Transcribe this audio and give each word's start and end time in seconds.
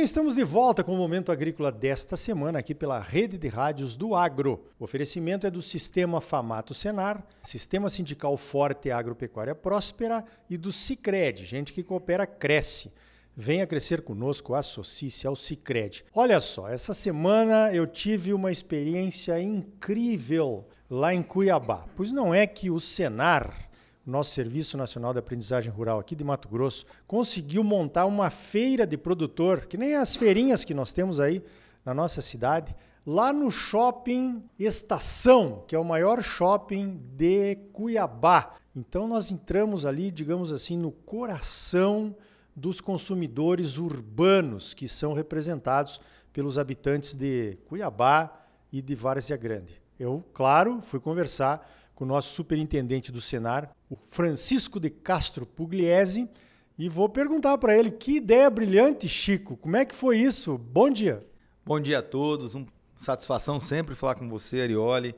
bem, 0.00 0.04
estamos 0.06 0.34
de 0.34 0.44
volta 0.44 0.82
com 0.82 0.94
o 0.94 0.96
Momento 0.96 1.30
Agrícola 1.30 1.70
desta 1.70 2.16
semana 2.16 2.60
aqui 2.60 2.74
pela 2.74 2.98
Rede 2.98 3.36
de 3.36 3.48
Rádios 3.48 3.96
do 3.96 4.14
Agro. 4.14 4.64
O 4.78 4.84
oferecimento 4.84 5.46
é 5.46 5.50
do 5.50 5.60
Sistema 5.60 6.22
Famato 6.22 6.72
Senar, 6.72 7.22
Sistema 7.42 7.90
Sindical 7.90 8.34
Forte 8.38 8.90
Agropecuária 8.90 9.54
Próspera 9.54 10.24
e 10.48 10.56
do 10.56 10.72
Cicred, 10.72 11.44
gente 11.44 11.74
que 11.74 11.82
coopera 11.82 12.26
cresce. 12.26 12.90
Venha 13.36 13.66
crescer 13.66 14.00
conosco, 14.00 14.54
associe-se 14.54 15.26
ao 15.26 15.36
Cicred. 15.36 16.02
Olha 16.14 16.40
só, 16.40 16.66
essa 16.66 16.94
semana 16.94 17.70
eu 17.70 17.86
tive 17.86 18.32
uma 18.32 18.50
experiência 18.50 19.38
incrível 19.38 20.66
lá 20.88 21.12
em 21.12 21.22
Cuiabá. 21.22 21.84
Pois 21.94 22.10
não 22.10 22.32
é 22.32 22.46
que 22.46 22.70
o 22.70 22.80
Senar, 22.80 23.68
nosso 24.06 24.32
Serviço 24.32 24.76
Nacional 24.76 25.12
de 25.12 25.18
Aprendizagem 25.18 25.70
Rural 25.70 25.98
aqui 25.98 26.16
de 26.16 26.24
Mato 26.24 26.48
Grosso, 26.48 26.84
conseguiu 27.06 27.62
montar 27.62 28.06
uma 28.06 28.30
feira 28.30 28.86
de 28.86 28.96
produtor, 28.96 29.66
que 29.66 29.76
nem 29.76 29.94
as 29.94 30.16
feirinhas 30.16 30.64
que 30.64 30.74
nós 30.74 30.92
temos 30.92 31.20
aí 31.20 31.42
na 31.84 31.94
nossa 31.94 32.20
cidade, 32.20 32.74
lá 33.06 33.32
no 33.32 33.50
Shopping 33.50 34.42
Estação, 34.58 35.64
que 35.66 35.74
é 35.74 35.78
o 35.78 35.84
maior 35.84 36.22
shopping 36.22 37.00
de 37.16 37.56
Cuiabá. 37.72 38.54
Então 38.74 39.08
nós 39.08 39.30
entramos 39.30 39.84
ali, 39.86 40.10
digamos 40.10 40.52
assim, 40.52 40.76
no 40.76 40.92
coração 40.92 42.14
dos 42.54 42.80
consumidores 42.80 43.78
urbanos 43.78 44.74
que 44.74 44.86
são 44.86 45.12
representados 45.12 46.00
pelos 46.32 46.58
habitantes 46.58 47.14
de 47.14 47.58
Cuiabá 47.66 48.30
e 48.72 48.80
de 48.80 48.94
Várzea 48.94 49.36
Grande. 49.36 49.80
Eu, 49.98 50.24
claro, 50.32 50.80
fui 50.82 51.00
conversar 51.00 51.68
com 52.00 52.04
o 52.04 52.08
nosso 52.08 52.32
superintendente 52.32 53.12
do 53.12 53.20
Senar, 53.20 53.76
o 53.90 53.94
Francisco 53.94 54.80
de 54.80 54.88
Castro 54.88 55.44
Pugliese, 55.44 56.30
e 56.78 56.88
vou 56.88 57.10
perguntar 57.10 57.58
para 57.58 57.76
ele 57.76 57.90
que 57.90 58.16
ideia 58.16 58.48
brilhante, 58.48 59.06
Chico. 59.06 59.54
Como 59.54 59.76
é 59.76 59.84
que 59.84 59.94
foi 59.94 60.16
isso? 60.16 60.56
Bom 60.56 60.88
dia. 60.88 61.22
Bom 61.62 61.78
dia 61.78 61.98
a 61.98 62.02
todos. 62.02 62.54
Uma 62.54 62.66
satisfação 62.96 63.60
sempre 63.60 63.94
falar 63.94 64.14
com 64.14 64.30
você, 64.30 64.62
Arioli. 64.62 65.14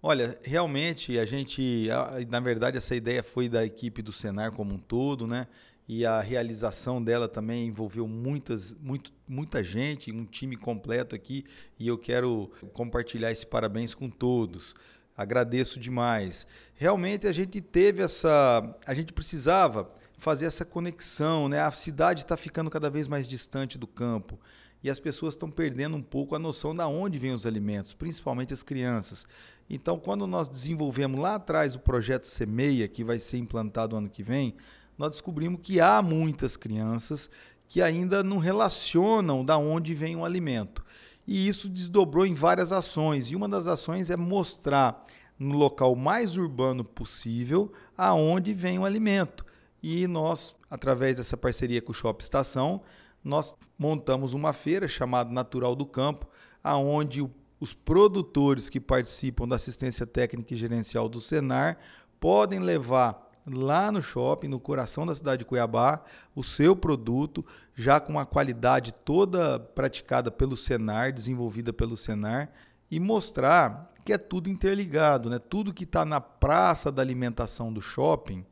Olha, 0.00 0.38
realmente 0.44 1.18
a 1.18 1.24
gente, 1.24 1.88
na 2.28 2.38
verdade, 2.38 2.78
essa 2.78 2.94
ideia 2.94 3.24
foi 3.24 3.48
da 3.48 3.66
equipe 3.66 4.00
do 4.00 4.12
Senar 4.12 4.52
como 4.52 4.74
um 4.74 4.78
todo, 4.78 5.26
né? 5.26 5.48
E 5.88 6.06
a 6.06 6.20
realização 6.20 7.02
dela 7.02 7.26
também 7.26 7.66
envolveu 7.66 8.06
muitas, 8.06 8.72
muito, 8.74 9.12
muita 9.26 9.64
gente, 9.64 10.12
um 10.12 10.24
time 10.24 10.54
completo 10.54 11.16
aqui. 11.16 11.44
E 11.76 11.88
eu 11.88 11.98
quero 11.98 12.52
compartilhar 12.72 13.32
esse 13.32 13.44
parabéns 13.44 13.94
com 13.94 14.08
todos. 14.08 14.76
Agradeço 15.20 15.78
demais. 15.78 16.46
Realmente 16.74 17.26
a 17.26 17.32
gente 17.32 17.60
teve 17.60 18.02
essa. 18.02 18.74
A 18.86 18.94
gente 18.94 19.12
precisava 19.12 19.92
fazer 20.16 20.46
essa 20.46 20.64
conexão, 20.64 21.46
né? 21.46 21.60
A 21.60 21.70
cidade 21.70 22.22
está 22.22 22.38
ficando 22.38 22.70
cada 22.70 22.88
vez 22.88 23.06
mais 23.06 23.28
distante 23.28 23.76
do 23.76 23.86
campo 23.86 24.40
e 24.82 24.88
as 24.88 24.98
pessoas 24.98 25.34
estão 25.34 25.50
perdendo 25.50 25.94
um 25.94 26.02
pouco 26.02 26.34
a 26.34 26.38
noção 26.38 26.74
de 26.74 26.82
onde 26.84 27.18
vêm 27.18 27.34
os 27.34 27.44
alimentos, 27.44 27.92
principalmente 27.92 28.54
as 28.54 28.62
crianças. 28.62 29.26
Então, 29.68 29.98
quando 29.98 30.26
nós 30.26 30.48
desenvolvemos 30.48 31.20
lá 31.20 31.34
atrás 31.34 31.74
o 31.74 31.80
projeto 31.80 32.24
Semeia, 32.24 32.88
que 32.88 33.04
vai 33.04 33.18
ser 33.18 33.36
implantado 33.36 33.96
ano 33.96 34.08
que 34.08 34.22
vem, 34.22 34.54
nós 34.96 35.10
descobrimos 35.10 35.60
que 35.62 35.82
há 35.82 36.00
muitas 36.00 36.56
crianças 36.56 37.28
que 37.68 37.82
ainda 37.82 38.24
não 38.24 38.38
relacionam 38.38 39.44
da 39.44 39.58
onde 39.58 39.92
vem 39.94 40.16
o 40.16 40.24
alimento 40.24 40.82
e 41.30 41.46
isso 41.46 41.68
desdobrou 41.68 42.26
em 42.26 42.34
várias 42.34 42.72
ações. 42.72 43.30
E 43.30 43.36
uma 43.36 43.48
das 43.48 43.68
ações 43.68 44.10
é 44.10 44.16
mostrar 44.16 45.06
no 45.38 45.56
local 45.56 45.94
mais 45.94 46.36
urbano 46.36 46.82
possível 46.82 47.72
aonde 47.96 48.52
vem 48.52 48.80
o 48.80 48.84
alimento. 48.84 49.46
E 49.80 50.08
nós, 50.08 50.56
através 50.68 51.14
dessa 51.14 51.36
parceria 51.36 51.80
com 51.80 51.92
o 51.92 51.94
Shop 51.94 52.20
Estação, 52.20 52.82
nós 53.22 53.54
montamos 53.78 54.32
uma 54.32 54.52
feira 54.52 54.88
chamada 54.88 55.30
Natural 55.30 55.76
do 55.76 55.86
Campo, 55.86 56.26
aonde 56.64 57.24
os 57.60 57.72
produtores 57.72 58.68
que 58.68 58.80
participam 58.80 59.46
da 59.46 59.54
assistência 59.54 60.04
técnica 60.04 60.52
e 60.52 60.56
gerencial 60.56 61.08
do 61.08 61.20
Senar 61.20 61.78
podem 62.18 62.58
levar 62.58 63.29
lá 63.52 63.90
no 63.90 64.02
shopping, 64.02 64.48
no 64.48 64.60
coração 64.60 65.06
da 65.06 65.14
cidade 65.14 65.40
de 65.40 65.44
Cuiabá, 65.44 66.02
o 66.34 66.44
seu 66.44 66.74
produto, 66.76 67.44
já 67.74 68.00
com 68.00 68.12
uma 68.12 68.26
qualidade 68.26 68.92
toda 68.92 69.58
praticada 69.58 70.30
pelo 70.30 70.56
Senar, 70.56 71.12
desenvolvida 71.12 71.72
pelo 71.72 71.96
Senar, 71.96 72.50
e 72.90 72.98
mostrar 72.98 73.92
que 74.04 74.12
é 74.12 74.18
tudo 74.18 74.48
interligado, 74.48 75.28
né? 75.28 75.38
Tudo 75.38 75.74
que 75.74 75.84
está 75.84 76.04
na 76.04 76.20
praça 76.20 76.90
da 76.90 77.02
alimentação 77.02 77.72
do 77.72 77.80
shopping, 77.80 78.44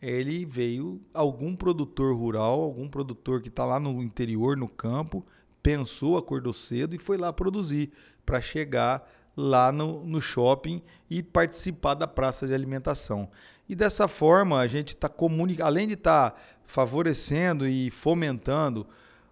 ele 0.00 0.44
veio 0.44 1.00
algum 1.12 1.54
produtor 1.54 2.16
rural, 2.16 2.60
algum 2.60 2.88
produtor 2.88 3.40
que 3.40 3.48
está 3.48 3.64
lá 3.64 3.78
no 3.78 4.02
interior, 4.02 4.56
no 4.56 4.68
campo, 4.68 5.24
pensou, 5.62 6.16
acordou 6.16 6.52
cedo 6.52 6.94
e 6.94 6.98
foi 6.98 7.16
lá 7.16 7.32
produzir 7.32 7.92
para 8.26 8.40
chegar 8.40 9.08
lá 9.36 9.72
no, 9.72 10.04
no 10.04 10.20
shopping 10.20 10.82
e 11.08 11.22
participar 11.22 11.94
da 11.94 12.06
praça 12.06 12.46
de 12.46 12.54
alimentação. 12.54 13.28
E 13.68 13.74
dessa 13.74 14.06
forma 14.06 14.58
a 14.58 14.66
gente 14.66 14.94
está 14.94 15.08
comunicando, 15.08 15.66
além 15.66 15.86
de 15.86 15.94
estar 15.94 16.30
tá 16.30 16.36
favorecendo 16.64 17.66
e 17.66 17.90
fomentando 17.90 18.86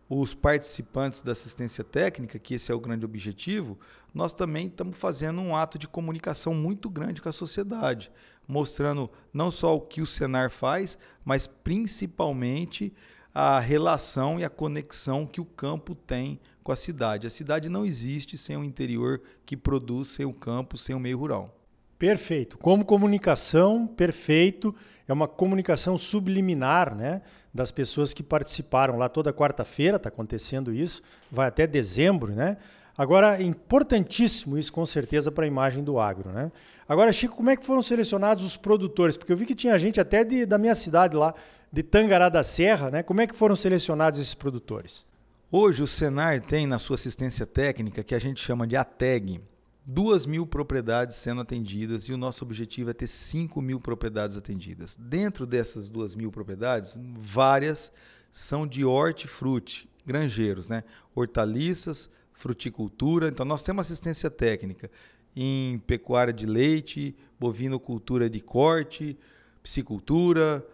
os 0.08 0.34
participantes 0.34 1.20
da 1.20 1.32
assistência 1.32 1.84
técnica, 1.84 2.38
que 2.38 2.54
esse 2.54 2.72
é 2.72 2.74
o 2.74 2.80
grande 2.80 3.04
objetivo, 3.04 3.78
nós 4.12 4.32
também 4.32 4.66
estamos 4.66 4.98
fazendo 4.98 5.40
um 5.40 5.54
ato 5.54 5.78
de 5.78 5.86
comunicação 5.86 6.52
muito 6.52 6.90
grande 6.90 7.22
com 7.22 7.28
a 7.28 7.32
sociedade, 7.32 8.10
mostrando 8.46 9.08
não 9.32 9.52
só 9.52 9.76
o 9.76 9.80
que 9.80 10.02
o 10.02 10.06
Senar 10.06 10.50
faz, 10.50 10.98
mas 11.24 11.46
principalmente 11.46 12.92
a 13.40 13.58
relação 13.58 14.38
e 14.38 14.44
a 14.44 14.50
conexão 14.50 15.26
que 15.26 15.40
o 15.40 15.46
campo 15.46 15.94
tem 15.94 16.38
com 16.62 16.72
a 16.72 16.76
cidade. 16.76 17.26
A 17.26 17.30
cidade 17.30 17.70
não 17.70 17.86
existe 17.86 18.36
sem 18.36 18.54
o 18.54 18.62
interior 18.62 19.22
que 19.46 19.56
produz, 19.56 20.08
sem 20.08 20.26
o 20.26 20.32
campo, 20.32 20.76
sem 20.76 20.94
o 20.94 21.00
meio 21.00 21.16
rural. 21.16 21.56
Perfeito. 21.98 22.58
Como 22.58 22.84
comunicação, 22.84 23.86
perfeito. 23.86 24.74
É 25.08 25.12
uma 25.12 25.26
comunicação 25.26 25.96
subliminar, 25.96 26.94
né? 26.94 27.22
Das 27.52 27.70
pessoas 27.70 28.12
que 28.12 28.22
participaram 28.22 28.98
lá 28.98 29.08
toda 29.08 29.32
quarta-feira, 29.32 29.96
está 29.96 30.10
acontecendo 30.10 30.70
isso, 30.70 31.00
vai 31.30 31.48
até 31.48 31.66
dezembro, 31.66 32.32
né? 32.32 32.58
Agora, 33.00 33.42
importantíssimo 33.42 34.58
isso, 34.58 34.70
com 34.70 34.84
certeza, 34.84 35.32
para 35.32 35.46
a 35.46 35.48
imagem 35.48 35.82
do 35.82 35.98
agro, 35.98 36.28
né? 36.30 36.52
Agora, 36.86 37.10
Chico, 37.10 37.34
como 37.34 37.48
é 37.48 37.56
que 37.56 37.64
foram 37.64 37.80
selecionados 37.80 38.44
os 38.44 38.58
produtores? 38.58 39.16
Porque 39.16 39.32
eu 39.32 39.38
vi 39.38 39.46
que 39.46 39.54
tinha 39.54 39.78
gente 39.78 39.98
até 39.98 40.22
de, 40.22 40.44
da 40.44 40.58
minha 40.58 40.74
cidade 40.74 41.16
lá, 41.16 41.34
de 41.72 41.82
Tangará 41.82 42.28
da 42.28 42.42
Serra, 42.42 42.90
né? 42.90 43.02
Como 43.02 43.22
é 43.22 43.26
que 43.26 43.34
foram 43.34 43.56
selecionados 43.56 44.20
esses 44.20 44.34
produtores? 44.34 45.06
Hoje 45.50 45.82
o 45.82 45.86
Senar 45.86 46.42
tem 46.42 46.66
na 46.66 46.78
sua 46.78 46.96
assistência 46.96 47.46
técnica, 47.46 48.04
que 48.04 48.14
a 48.14 48.18
gente 48.18 48.38
chama 48.38 48.66
de 48.66 48.76
ATEG, 48.76 49.40
duas 49.82 50.26
mil 50.26 50.46
propriedades 50.46 51.16
sendo 51.16 51.40
atendidas 51.40 52.04
e 52.04 52.12
o 52.12 52.18
nosso 52.18 52.44
objetivo 52.44 52.90
é 52.90 52.92
ter 52.92 53.06
5 53.06 53.62
mil 53.62 53.80
propriedades 53.80 54.36
atendidas. 54.36 54.94
Dentro 54.94 55.46
dessas 55.46 55.88
duas 55.88 56.14
mil 56.14 56.30
propriedades, 56.30 56.98
várias 57.18 57.90
são 58.30 58.66
de 58.66 58.84
hortifruti, 58.84 59.88
granjeiros, 60.04 60.68
né? 60.68 60.84
hortaliças, 61.14 62.10
fruticultura. 62.40 63.28
Então, 63.28 63.44
nós 63.44 63.62
temos 63.62 63.86
assistência 63.86 64.30
técnica 64.30 64.90
em 65.36 65.78
pecuária 65.86 66.32
de 66.32 66.46
leite, 66.46 67.14
bovinocultura 67.38 68.28
de 68.28 68.40
corte, 68.40 69.16
piscicultura, 69.62 70.66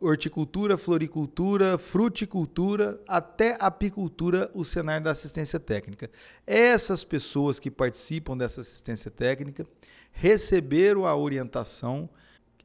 horticultura, 0.00 0.76
floricultura, 0.76 1.78
fruticultura, 1.78 3.00
até 3.08 3.56
apicultura, 3.58 4.50
o 4.54 4.64
Senar 4.64 5.02
da 5.02 5.10
assistência 5.10 5.58
técnica. 5.58 6.10
Essas 6.46 7.02
pessoas 7.02 7.58
que 7.58 7.70
participam 7.70 8.36
dessa 8.36 8.60
assistência 8.60 9.10
técnica 9.10 9.66
receberam 10.12 11.06
a 11.06 11.16
orientação. 11.16 12.08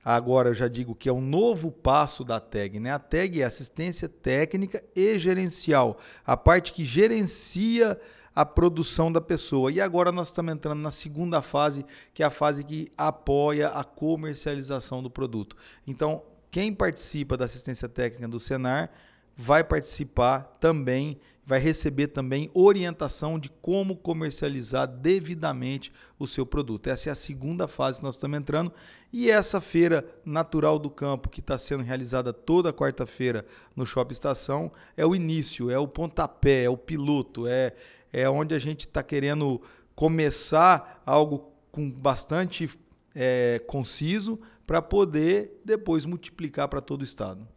Agora 0.03 0.49
eu 0.49 0.53
já 0.53 0.67
digo 0.67 0.93
que 0.93 1.07
é 1.07 1.13
um 1.13 1.21
novo 1.21 1.71
passo 1.71 2.23
da 2.25 2.39
TAG, 2.39 2.79
né? 2.79 2.91
A 2.91 2.99
TAG 2.99 3.41
é 3.41 3.45
assistência 3.45 4.09
técnica 4.09 4.83
e 4.95 5.17
gerencial, 5.17 5.97
a 6.25 6.35
parte 6.37 6.73
que 6.73 6.83
gerencia 6.85 7.99
a 8.39 8.45
produção 8.45 9.11
da 9.11 9.19
pessoa. 9.19 9.69
E 9.69 9.81
agora 9.81 10.13
nós 10.13 10.29
estamos 10.29 10.53
entrando 10.53 10.79
na 10.79 10.91
segunda 10.91 11.41
fase, 11.41 11.85
que 12.13 12.23
é 12.23 12.25
a 12.25 12.29
fase 12.29 12.63
que 12.63 12.89
apoia 12.97 13.67
a 13.67 13.83
comercialização 13.83 15.03
do 15.03 15.09
produto. 15.09 15.57
Então, 15.85 16.23
quem 16.49 16.73
participa 16.73 17.35
da 17.35 17.43
assistência 17.43 17.89
técnica 17.89 18.29
do 18.29 18.39
Senar 18.39 18.91
vai 19.35 19.61
participar 19.61 20.55
também, 20.57 21.19
vai 21.45 21.59
receber 21.59 22.07
também 22.07 22.49
orientação 22.53 23.37
de 23.37 23.49
como 23.61 23.97
comercializar 23.97 24.87
devidamente 24.87 25.91
o 26.17 26.25
seu 26.25 26.45
produto. 26.45 26.87
Essa 26.87 27.09
é 27.09 27.11
a 27.11 27.15
segunda 27.15 27.67
fase 27.67 27.99
que 27.99 28.05
nós 28.05 28.15
estamos 28.15 28.39
entrando. 28.39 28.71
E 29.11 29.29
essa 29.29 29.59
feira 29.59 30.05
natural 30.23 30.79
do 30.79 30.89
campo, 30.89 31.27
que 31.27 31.41
está 31.41 31.57
sendo 31.57 31.83
realizada 31.83 32.31
toda 32.31 32.71
quarta-feira 32.71 33.45
no 33.75 33.85
Shopping 33.85 34.13
Estação, 34.13 34.71
é 34.95 35.05
o 35.05 35.13
início, 35.13 35.69
é 35.69 35.77
o 35.77 35.89
pontapé, 35.89 36.63
é 36.63 36.69
o 36.69 36.77
piloto, 36.77 37.45
é, 37.45 37.75
é 38.11 38.29
onde 38.29 38.55
a 38.55 38.59
gente 38.59 38.81
está 38.81 39.03
querendo 39.03 39.61
começar 39.95 41.01
algo 41.05 41.51
com 41.71 41.91
bastante 41.91 42.69
é, 43.15 43.59
conciso 43.67 44.39
para 44.65 44.81
poder 44.81 45.59
depois 45.65 46.05
multiplicar 46.05 46.67
para 46.67 46.81
todo 46.81 47.01
o 47.01 47.03
estado. 47.03 47.47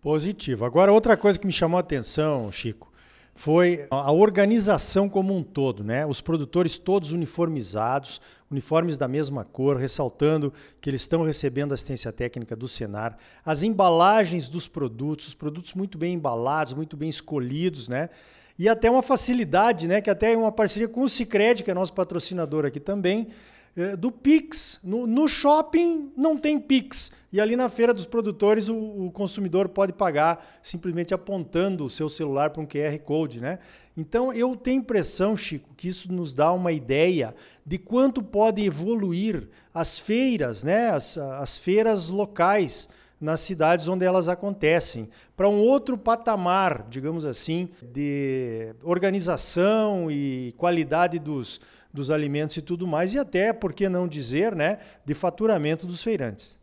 Positivo. 0.00 0.64
Agora, 0.64 0.92
outra 0.92 1.16
coisa 1.16 1.38
que 1.38 1.46
me 1.46 1.52
chamou 1.52 1.76
a 1.76 1.80
atenção, 1.80 2.50
Chico, 2.50 2.92
foi 3.34 3.86
a 3.90 4.12
organização 4.12 5.08
como 5.08 5.34
um 5.34 5.42
todo, 5.42 5.82
né? 5.82 6.04
Os 6.04 6.20
produtores 6.20 6.76
todos 6.76 7.12
uniformizados, 7.12 8.20
uniformes 8.50 8.98
da 8.98 9.08
mesma 9.08 9.44
cor, 9.44 9.76
ressaltando 9.76 10.52
que 10.80 10.90
eles 10.90 11.02
estão 11.02 11.22
recebendo 11.22 11.72
assistência 11.72 12.12
técnica 12.12 12.54
do 12.54 12.68
Senar, 12.68 13.16
as 13.44 13.62
embalagens 13.62 14.48
dos 14.48 14.68
produtos, 14.68 15.28
os 15.28 15.34
produtos 15.34 15.72
muito 15.72 15.96
bem 15.96 16.14
embalados, 16.14 16.74
muito 16.74 16.96
bem 16.96 17.08
escolhidos, 17.08 17.88
né? 17.88 18.10
E 18.58 18.68
até 18.68 18.90
uma 18.90 19.02
facilidade, 19.02 19.88
né? 19.88 20.00
Que 20.00 20.10
até 20.10 20.32
é 20.32 20.36
uma 20.36 20.52
parceria 20.52 20.88
com 20.88 21.02
o 21.02 21.08
Cicred, 21.08 21.62
que 21.62 21.70
é 21.70 21.74
nosso 21.74 21.92
patrocinador 21.92 22.64
aqui 22.64 22.78
também, 22.78 23.28
é, 23.76 23.96
do 23.96 24.10
Pix. 24.10 24.78
No, 24.84 25.06
no, 25.06 25.26
shopping 25.26 26.12
não 26.16 26.36
tem 26.36 26.60
Pix. 26.60 27.10
E 27.32 27.40
ali 27.40 27.56
na 27.56 27.68
feira 27.68 27.94
dos 27.94 28.04
produtores 28.04 28.68
o, 28.68 28.76
o, 28.76 29.10
consumidor 29.10 29.68
pode 29.68 29.92
pagar 29.92 30.58
simplesmente 30.62 31.14
apontando 31.14 31.84
o 31.84 31.90
seu 31.90 32.08
celular 32.08 32.50
para 32.50 32.62
um 32.62 32.66
QR 32.66 32.98
Code. 32.98 33.40
Né? 33.40 33.58
Então 33.96 34.32
eu 34.32 34.54
tenho 34.54 34.80
impressão, 34.80 35.36
Chico, 35.36 35.70
que 35.76 35.88
isso 35.88 36.12
nos 36.12 36.34
dá 36.34 36.52
uma 36.52 36.72
ideia 36.72 37.34
de 37.64 37.78
quanto 37.78 38.22
pode 38.22 38.62
evoluir 38.62 39.48
as 39.72 39.98
feiras, 39.98 40.62
né? 40.62 40.90
as, 40.90 41.16
as 41.16 41.56
feiras 41.56 42.08
locais 42.08 42.88
nas 43.22 43.40
cidades 43.40 43.86
onde 43.86 44.04
elas 44.04 44.28
acontecem, 44.28 45.08
para 45.36 45.48
um 45.48 45.60
outro 45.60 45.96
patamar, 45.96 46.86
digamos 46.90 47.24
assim, 47.24 47.68
de 47.80 48.74
organização 48.82 50.10
e 50.10 50.52
qualidade 50.58 51.20
dos, 51.20 51.60
dos 51.94 52.10
alimentos 52.10 52.56
e 52.56 52.62
tudo 52.62 52.84
mais, 52.84 53.14
e 53.14 53.18
até, 53.18 53.52
por 53.52 53.72
que 53.72 53.88
não 53.88 54.08
dizer, 54.08 54.56
né, 54.56 54.78
de 55.04 55.14
faturamento 55.14 55.86
dos 55.86 56.02
feirantes. 56.02 56.60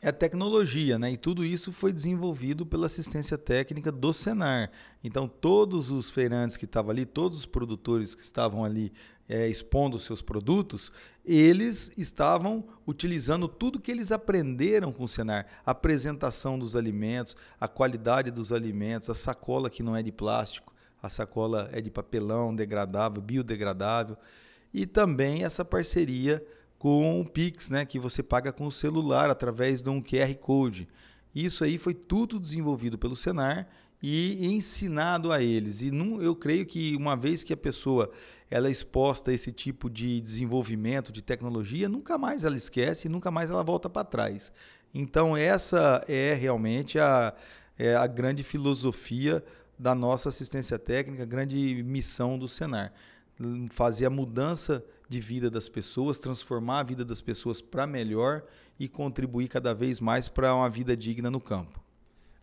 É 0.00 0.10
a 0.10 0.12
tecnologia, 0.12 0.98
né? 0.98 1.10
E 1.12 1.16
tudo 1.16 1.42
isso 1.42 1.72
foi 1.72 1.90
desenvolvido 1.90 2.66
pela 2.66 2.84
assistência 2.86 3.38
técnica 3.38 3.90
do 3.90 4.12
Senar. 4.12 4.70
Então, 5.02 5.26
todos 5.26 5.90
os 5.90 6.10
feirantes 6.10 6.56
que 6.56 6.66
estavam 6.66 6.90
ali, 6.90 7.06
todos 7.06 7.38
os 7.38 7.46
produtores 7.46 8.14
que 8.14 8.22
estavam 8.22 8.62
ali 8.62 8.92
é, 9.28 9.48
expondo 9.48 9.98
seus 9.98 10.22
produtos, 10.22 10.92
eles 11.24 11.90
estavam 11.96 12.64
utilizando 12.86 13.48
tudo 13.48 13.80
que 13.80 13.90
eles 13.90 14.12
aprenderam 14.12 14.92
com 14.92 15.04
o 15.04 15.08
Senar, 15.08 15.46
a 15.64 15.72
apresentação 15.72 16.58
dos 16.58 16.76
alimentos, 16.76 17.36
a 17.60 17.66
qualidade 17.66 18.30
dos 18.30 18.52
alimentos, 18.52 19.10
a 19.10 19.14
sacola 19.14 19.68
que 19.68 19.82
não 19.82 19.96
é 19.96 20.02
de 20.02 20.12
plástico, 20.12 20.72
a 21.02 21.08
sacola 21.08 21.68
é 21.72 21.80
de 21.80 21.90
papelão 21.90 22.54
degradável, 22.54 23.20
biodegradável 23.20 24.16
e 24.72 24.86
também 24.86 25.44
essa 25.44 25.64
parceria 25.64 26.44
com 26.78 27.20
o 27.20 27.24
Pix, 27.24 27.70
né, 27.70 27.84
que 27.84 27.98
você 27.98 28.22
paga 28.22 28.52
com 28.52 28.66
o 28.66 28.72
celular 28.72 29.30
através 29.30 29.82
de 29.82 29.90
um 29.90 30.02
QR 30.02 30.34
Code. 30.36 30.88
Isso 31.34 31.64
aí 31.64 31.78
foi 31.78 31.94
tudo 31.94 32.38
desenvolvido 32.38 32.96
pelo 32.96 33.16
Senar 33.16 33.68
e 34.02 34.46
ensinado 34.46 35.32
a 35.32 35.42
eles. 35.42 35.82
E 35.82 35.90
eu 36.20 36.34
creio 36.34 36.66
que 36.66 36.94
uma 36.96 37.16
vez 37.16 37.42
que 37.42 37.52
a 37.52 37.56
pessoa 37.56 38.10
ela 38.50 38.68
é 38.68 38.70
exposta 38.70 39.30
a 39.30 39.34
esse 39.34 39.50
tipo 39.50 39.90
de 39.90 40.20
desenvolvimento, 40.20 41.10
de 41.10 41.22
tecnologia, 41.22 41.88
nunca 41.88 42.16
mais 42.16 42.44
ela 42.44 42.56
esquece 42.56 43.08
e 43.08 43.10
nunca 43.10 43.30
mais 43.30 43.50
ela 43.50 43.62
volta 43.62 43.90
para 43.90 44.04
trás. 44.04 44.52
Então 44.94 45.36
essa 45.36 46.04
é 46.08 46.34
realmente 46.34 46.98
a, 46.98 47.34
é 47.78 47.94
a 47.94 48.06
grande 48.06 48.42
filosofia 48.42 49.44
da 49.78 49.94
nossa 49.94 50.28
assistência 50.28 50.78
técnica, 50.78 51.24
a 51.24 51.26
grande 51.26 51.82
missão 51.82 52.38
do 52.38 52.48
Senar 52.48 52.92
fazer 53.70 54.06
a 54.06 54.10
mudança 54.10 54.84
de 55.08 55.20
vida 55.20 55.50
das 55.50 55.68
pessoas, 55.68 56.18
transformar 56.18 56.80
a 56.80 56.82
vida 56.82 57.04
das 57.04 57.20
pessoas 57.20 57.60
para 57.60 57.86
melhor 57.86 58.42
e 58.78 58.88
contribuir 58.88 59.48
cada 59.48 59.74
vez 59.74 60.00
mais 60.00 60.28
para 60.28 60.54
uma 60.54 60.68
vida 60.68 60.96
digna 60.96 61.30
no 61.30 61.40
campo. 61.40 61.80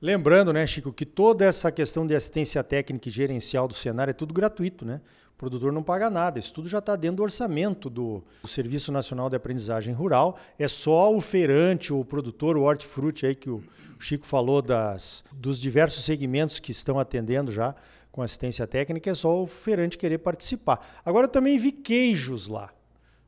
Lembrando, 0.03 0.51
né, 0.51 0.67
Chico, 0.67 0.91
que 0.91 1.05
toda 1.05 1.45
essa 1.45 1.71
questão 1.71 2.05
de 2.05 2.13
assistência 2.13 2.61
técnica 2.61 3.07
e 3.07 3.11
gerencial 3.11 3.69
do 3.69 3.73
cenário 3.73 4.11
é 4.11 4.13
tudo 4.13 4.33
gratuito, 4.33 4.83
né? 4.83 4.99
O 5.33 5.37
produtor 5.37 5.71
não 5.71 5.81
paga 5.81 6.09
nada, 6.09 6.37
isso 6.37 6.53
tudo 6.53 6.67
já 6.67 6.79
está 6.79 6.97
dentro 6.97 7.17
do 7.17 7.23
orçamento 7.23 7.89
do, 7.89 8.21
do, 8.41 8.47
Serviço 8.49 8.91
Nacional 8.91 9.29
de 9.29 9.37
Aprendizagem 9.37 9.93
Rural. 9.93 10.37
É 10.59 10.67
só 10.67 11.15
o 11.15 11.21
feirante, 11.21 11.93
o 11.93 12.03
produtor, 12.03 12.57
o 12.57 12.63
hortifruti 12.63 13.25
aí 13.25 13.33
que 13.33 13.49
o 13.49 13.63
Chico 13.97 14.25
falou 14.25 14.61
das, 14.61 15.23
dos 15.31 15.57
diversos 15.57 16.03
segmentos 16.03 16.59
que 16.59 16.71
estão 16.71 16.99
atendendo 16.99 17.49
já 17.49 17.73
com 18.11 18.21
assistência 18.21 18.67
técnica, 18.67 19.09
é 19.09 19.13
só 19.13 19.41
o 19.41 19.47
feirante 19.47 19.97
querer 19.97 20.17
participar. 20.17 20.85
Agora 21.05 21.27
eu 21.27 21.31
também 21.31 21.57
vi 21.57 21.71
queijos 21.71 22.49
lá. 22.49 22.73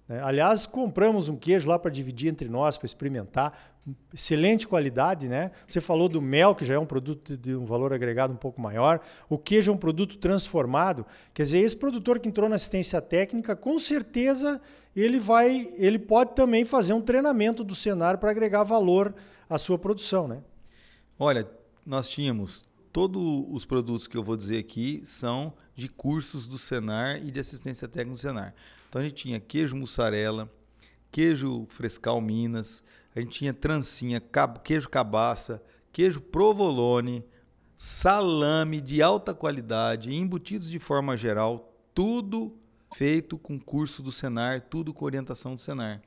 Né? 0.08 0.22
Aliás, 0.22 0.66
compramos 0.66 1.30
um 1.30 1.36
queijo 1.36 1.68
lá 1.68 1.80
para 1.80 1.92
dividir 1.92 2.30
entre 2.30 2.48
nós, 2.48 2.78
para 2.78 2.86
experimentar. 2.86 3.74
Excelente 4.14 4.68
qualidade, 4.68 5.28
né? 5.28 5.52
Você 5.68 5.80
falou 5.80 6.10
do 6.10 6.20
mel, 6.20 6.56
que 6.56 6.66
já 6.66 6.74
é 6.74 6.80
um 6.80 6.86
produto 6.86 7.38
de 7.38 7.56
um 7.56 7.66
valor 7.66 7.94
agregado 7.94 8.34
um 8.34 8.38
pouco 8.38 8.60
maior. 8.60 9.00
O 9.30 9.38
queijo 9.38 9.72
é 9.72 9.74
um 9.76 9.78
produto 9.78 10.18
transformado. 10.18 11.06
Quer 11.34 11.44
dizer, 11.44 11.60
esse 11.60 11.78
produtor 11.78 12.20
que 12.20 12.28
entrou 12.28 12.50
na 12.50 12.56
assistência 12.56 13.00
técnica, 13.00 13.56
com 13.56 13.78
certeza 13.78 14.60
ele 14.96 15.20
vai, 15.20 15.68
ele 15.78 16.00
pode 16.00 16.34
também 16.34 16.64
fazer 16.64 16.94
um 16.94 17.02
treinamento 17.02 17.64
do 17.64 17.76
cenário 17.76 18.20
para 18.20 18.32
agregar 18.32 18.64
valor 18.64 19.14
à 19.50 19.58
sua 19.58 19.78
produção, 19.78 20.28
né? 20.28 20.42
Olha, 21.20 21.48
nós 21.86 22.10
tínhamos 22.10 22.66
todos 22.96 23.44
os 23.50 23.66
produtos 23.66 24.08
que 24.08 24.16
eu 24.16 24.24
vou 24.24 24.38
dizer 24.38 24.58
aqui 24.58 25.02
são 25.04 25.54
de 25.76 25.90
cursos 25.90 26.48
do 26.48 26.58
Senar 26.58 27.18
e 27.22 27.30
de 27.30 27.42
assistência 27.42 27.90
técnica 27.90 28.16
do 28.16 28.22
Senar. 28.22 28.56
Então 28.88 29.02
a 29.02 29.04
gente 29.04 29.16
tinha 29.16 29.38
queijo 29.38 29.76
mussarela, 29.76 30.50
queijo 31.12 31.66
frescal 31.68 32.22
Minas, 32.22 32.82
a 33.14 33.20
gente 33.20 33.32
tinha 33.32 33.54
trancinha, 33.54 34.24
queijo 34.64 34.88
cabaça, 34.88 35.62
queijo 35.92 36.22
provolone, 36.22 37.22
salame 37.76 38.80
de 38.80 39.02
alta 39.02 39.34
qualidade, 39.34 40.16
embutidos 40.16 40.72
de 40.72 40.80
forma 40.80 41.18
geral, 41.18 41.78
tudo 41.94 42.58
feito 42.96 43.38
com 43.38 43.60
curso 43.60 44.02
do 44.02 44.10
Senar, 44.10 44.70
tudo 44.70 44.94
com 44.94 45.04
orientação 45.04 45.56
do 45.56 45.60
Senar. 45.60 46.02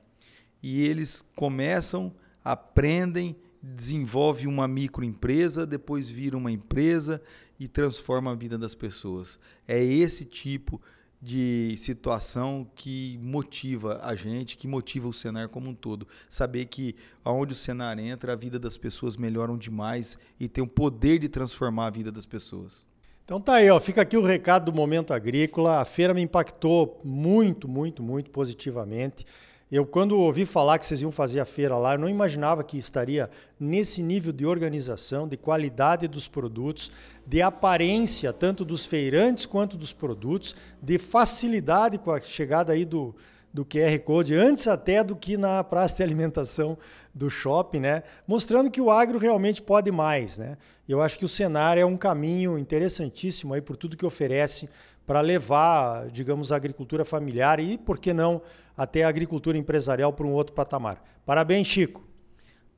E 0.63 0.87
eles 0.87 1.23
começam, 1.37 2.15
aprendem 2.43 3.37
desenvolve 3.63 4.47
uma 4.47 4.69
microempresa, 4.69 5.67
depois 5.67 6.09
vira 6.09 6.37
uma 6.37 6.51
empresa 6.51 7.21
e 7.59 7.67
transforma 7.67 8.33
a 8.33 8.35
vida 8.35 8.57
das 8.57 8.75
pessoas. 8.75 9.39
É 9.67 9.83
esse 9.83 10.25
tipo 10.25 10.81
de 11.21 11.75
situação 11.79 12.71
que 12.77 13.19
motiva 13.21 14.01
a 14.05 14.15
gente, 14.15 14.57
que 14.57 14.69
motiva 14.69 15.09
o 15.09 15.13
Senar 15.13 15.49
como 15.49 15.71
um 15.71 15.75
todo. 15.75 16.07
Saber 16.29 16.67
que 16.67 16.95
aonde 17.25 17.53
o 17.53 17.57
Senar 17.57 17.99
entra, 17.99 18.33
a 18.33 18.37
vida 18.37 18.59
das 18.59 18.79
pessoas 18.79 19.17
melhoram 19.17 19.59
demais 19.59 20.17
e 20.39 20.49
tem 20.49 20.63
o 20.63 20.69
poder 20.69 21.19
de 21.19 21.29
transformar 21.29 21.87
a 21.87 21.91
vida 21.91 22.13
das 22.13 22.25
pessoas. 22.25 22.87
Então 23.25 23.41
tá 23.41 23.57
aí, 23.57 23.69
ó, 23.69 23.79
fica 23.79 24.01
aqui 24.01 24.17
o 24.17 24.23
recado 24.23 24.71
do 24.71 24.77
Momento 24.77 25.13
Agrícola. 25.13 25.81
A 25.81 25.85
feira 25.85 26.15
me 26.15 26.23
impactou 26.23 26.99
muito, 27.05 27.69
muito, 27.69 28.03
muito 28.03 28.31
positivamente. 28.31 29.27
Eu, 29.71 29.85
quando 29.85 30.19
ouvi 30.19 30.47
falar 30.47 30.79
que 30.79 30.87
vocês 30.87 31.03
iam 31.03 31.13
fazer 31.13 31.41
a 31.41 31.45
feira 31.45 31.77
lá, 31.77 31.93
eu 31.93 31.99
não 31.99 32.09
imaginava 32.09 32.65
que 32.65 32.79
estaria 32.79 33.29
nesse 33.61 34.03
nível 34.03 34.33
de 34.33 34.47
organização, 34.47 35.29
de 35.29 35.37
qualidade 35.37 36.09
dos 36.09 36.27
produtos, 36.27 36.91
de 37.27 37.43
aparência, 37.43 38.33
tanto 38.33 38.65
dos 38.65 38.87
feirantes 38.87 39.45
quanto 39.45 39.77
dos 39.77 39.93
produtos, 39.93 40.57
de 40.81 40.99
facilidade 40.99 41.99
com 41.99 42.11
a 42.11 42.19
chegada 42.19 42.73
aí 42.73 42.87
do, 42.87 43.15
do 43.53 43.63
QR 43.63 43.99
Code, 44.05 44.35
antes 44.35 44.67
até 44.67 45.05
do 45.05 45.15
que 45.15 45.37
na 45.37 45.63
praça 45.63 45.97
de 45.97 46.03
alimentação 46.03 46.79
do 47.15 47.29
shopping, 47.29 47.81
né? 47.81 48.05
mostrando 48.27 48.71
que 48.71 48.81
o 48.81 48.91
agro 48.91 49.19
realmente 49.19 49.61
pode 49.61 49.91
mais. 49.91 50.39
Né? 50.39 50.57
Eu 50.89 51.03
acho 51.03 51.19
que 51.19 51.27
o 51.27 51.29
cenário 51.29 51.83
é 51.83 51.85
um 51.85 51.97
caminho 51.97 52.59
interessantíssimo 52.59 53.53
aí 53.53 53.61
por 53.61 53.77
tudo 53.77 53.99
que 53.99 54.07
oferece 54.07 54.67
para 55.09 55.23
levar, 55.23 56.11
digamos, 56.11 56.53
a 56.53 56.57
agricultura 56.57 57.03
familiar 57.03 57.59
e, 57.59 57.79
por 57.79 57.99
que 57.99 58.13
não, 58.13 58.43
até 58.77 59.05
a 59.05 59.09
agricultura 59.09 59.57
empresarial 59.57 60.13
para 60.13 60.27
um 60.27 60.33
outro 60.35 60.55
patamar. 60.55 61.03
Parabéns, 61.25 61.67
Chico. 61.67 62.07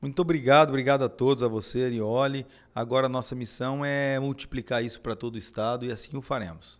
Muito 0.01 0.21
obrigado, 0.21 0.69
obrigado 0.69 1.03
a 1.03 1.09
todos, 1.09 1.43
a 1.43 1.49
você, 1.49 1.83
Arioli. 1.83 2.47
Agora 2.73 3.07
a 3.07 3.09
nossa 3.09 3.35
missão 3.35 3.83
é 3.83 4.17
multiplicar 4.17 4.81
isso 4.81 5.01
para 5.01 5.13
todo 5.13 5.35
o 5.35 5.37
estado 5.37 5.85
e 5.85 5.91
assim 5.91 6.15
o 6.15 6.21
faremos. 6.21 6.79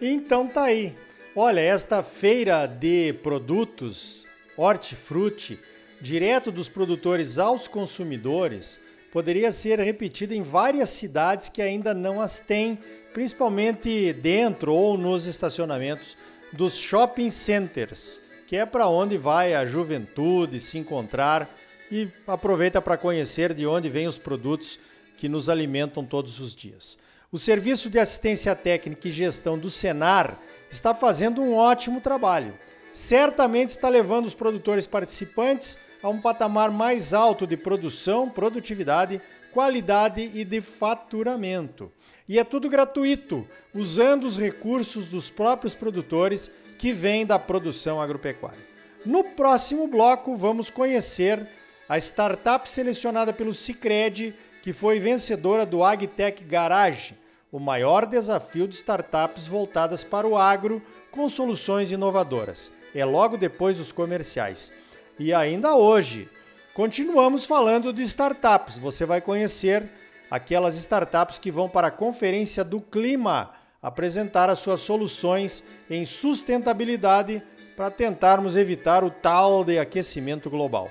Então 0.00 0.48
tá 0.48 0.64
aí. 0.64 0.96
Olha, 1.36 1.60
esta 1.60 2.02
feira 2.02 2.66
de 2.66 3.12
produtos 3.22 4.26
hortifruti, 4.56 5.60
direto 6.00 6.50
dos 6.50 6.68
produtores 6.68 7.38
aos 7.38 7.68
consumidores, 7.68 8.80
poderia 9.14 9.52
ser 9.52 9.78
repetida 9.78 10.34
em 10.34 10.42
várias 10.42 10.90
cidades 10.90 11.48
que 11.48 11.62
ainda 11.62 11.94
não 11.94 12.20
as 12.20 12.40
têm, 12.40 12.76
principalmente 13.12 14.12
dentro 14.12 14.74
ou 14.74 14.98
nos 14.98 15.26
estacionamentos 15.26 16.16
dos 16.52 16.76
shopping 16.76 17.30
centers, 17.30 18.18
que 18.48 18.56
é 18.56 18.66
para 18.66 18.88
onde 18.88 19.16
vai 19.16 19.54
a 19.54 19.64
juventude 19.64 20.60
se 20.60 20.78
encontrar 20.78 21.48
e 21.92 22.08
aproveita 22.26 22.82
para 22.82 22.96
conhecer 22.96 23.54
de 23.54 23.64
onde 23.64 23.88
vêm 23.88 24.08
os 24.08 24.18
produtos 24.18 24.80
que 25.16 25.28
nos 25.28 25.48
alimentam 25.48 26.04
todos 26.04 26.40
os 26.40 26.56
dias. 26.56 26.98
O 27.30 27.38
Serviço 27.38 27.88
de 27.88 28.00
Assistência 28.00 28.52
Técnica 28.56 29.06
e 29.06 29.12
Gestão 29.12 29.56
do 29.56 29.70
Senar 29.70 30.36
está 30.68 30.92
fazendo 30.92 31.40
um 31.40 31.54
ótimo 31.54 32.00
trabalho. 32.00 32.52
Certamente 32.94 33.70
está 33.70 33.88
levando 33.88 34.24
os 34.24 34.34
produtores 34.34 34.86
participantes 34.86 35.76
a 36.00 36.08
um 36.08 36.20
patamar 36.20 36.70
mais 36.70 37.12
alto 37.12 37.44
de 37.44 37.56
produção, 37.56 38.30
produtividade, 38.30 39.20
qualidade 39.52 40.30
e 40.32 40.44
de 40.44 40.60
faturamento. 40.60 41.90
E 42.28 42.38
é 42.38 42.44
tudo 42.44 42.68
gratuito, 42.68 43.44
usando 43.74 44.22
os 44.22 44.38
recursos 44.38 45.06
dos 45.06 45.28
próprios 45.28 45.74
produtores 45.74 46.48
que 46.78 46.92
vêm 46.92 47.26
da 47.26 47.36
produção 47.36 48.00
agropecuária. 48.00 48.62
No 49.04 49.24
próximo 49.24 49.88
bloco, 49.88 50.36
vamos 50.36 50.70
conhecer 50.70 51.48
a 51.88 51.98
startup 51.98 52.70
selecionada 52.70 53.32
pelo 53.32 53.52
Cicred, 53.52 54.32
que 54.62 54.72
foi 54.72 55.00
vencedora 55.00 55.66
do 55.66 55.82
AgTech 55.82 56.44
Garage, 56.44 57.16
o 57.50 57.58
maior 57.58 58.06
desafio 58.06 58.68
de 58.68 58.76
startups 58.76 59.48
voltadas 59.48 60.04
para 60.04 60.28
o 60.28 60.38
agro 60.38 60.80
com 61.10 61.28
soluções 61.28 61.90
inovadoras. 61.90 62.70
É 62.94 63.04
logo 63.04 63.36
depois 63.36 63.78
dos 63.78 63.90
comerciais. 63.90 64.72
E 65.18 65.34
ainda 65.34 65.74
hoje, 65.74 66.28
continuamos 66.72 67.44
falando 67.44 67.92
de 67.92 68.02
startups. 68.02 68.78
Você 68.78 69.04
vai 69.04 69.20
conhecer 69.20 69.88
aquelas 70.30 70.76
startups 70.76 71.38
que 71.38 71.50
vão 71.50 71.68
para 71.68 71.88
a 71.88 71.90
Conferência 71.90 72.62
do 72.62 72.80
Clima 72.80 73.50
apresentar 73.82 74.48
as 74.48 74.60
suas 74.60 74.80
soluções 74.80 75.62
em 75.90 76.06
sustentabilidade 76.06 77.42
para 77.76 77.90
tentarmos 77.90 78.56
evitar 78.56 79.04
o 79.04 79.10
tal 79.10 79.64
de 79.64 79.78
aquecimento 79.78 80.48
global. 80.48 80.90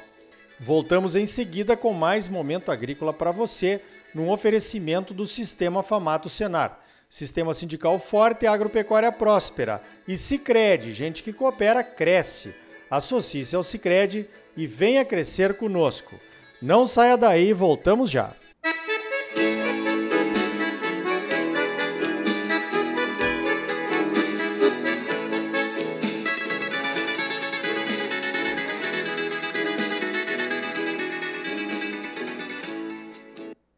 Voltamos 0.59 1.15
em 1.15 1.25
seguida 1.25 1.75
com 1.75 1.91
mais 1.91 2.29
momento 2.29 2.71
agrícola 2.71 3.11
para 3.11 3.31
você, 3.31 3.81
num 4.13 4.29
oferecimento 4.29 5.13
do 5.13 5.25
Sistema 5.25 5.81
Famato 5.81 6.29
Senar. 6.29 6.82
Sistema 7.13 7.53
sindical 7.53 7.99
forte 7.99 8.41
e 8.41 8.47
agropecuária 8.47 9.11
próspera. 9.11 9.79
E 10.07 10.17
Sicredi, 10.17 10.91
gente 10.93 11.21
que 11.21 11.31
coopera 11.31 11.83
cresce. 11.83 12.55
Associe-se 12.89 13.55
ao 13.55 13.61
Sicredi 13.61 14.25
e 14.57 14.65
venha 14.65 15.05
crescer 15.05 15.55
conosco. 15.55 16.19
Não 16.59 16.87
saia 16.87 17.15
daí, 17.15 17.53
voltamos 17.53 18.09
já. 18.09 18.33